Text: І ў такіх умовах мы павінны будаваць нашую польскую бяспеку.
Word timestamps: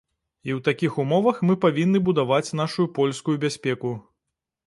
І 0.47 0.51
ў 0.51 0.59
такіх 0.67 0.95
умовах 1.03 1.41
мы 1.49 1.57
павінны 1.65 2.01
будаваць 2.09 2.55
нашую 2.61 2.85
польскую 2.97 3.35
бяспеку. 3.43 3.93